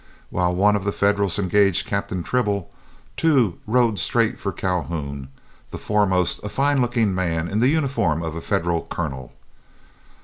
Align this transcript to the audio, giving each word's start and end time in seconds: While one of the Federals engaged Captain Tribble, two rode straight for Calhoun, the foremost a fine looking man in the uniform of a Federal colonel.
While 0.31 0.55
one 0.55 0.75
of 0.75 0.83
the 0.83 0.91
Federals 0.91 1.37
engaged 1.37 1.85
Captain 1.85 2.23
Tribble, 2.23 2.71
two 3.15 3.59
rode 3.67 3.99
straight 3.99 4.39
for 4.39 4.51
Calhoun, 4.51 5.27
the 5.69 5.77
foremost 5.77 6.39
a 6.43 6.49
fine 6.49 6.81
looking 6.81 7.13
man 7.13 7.47
in 7.47 7.59
the 7.59 7.69
uniform 7.69 8.23
of 8.23 8.35
a 8.35 8.41
Federal 8.41 8.87
colonel. 8.89 9.31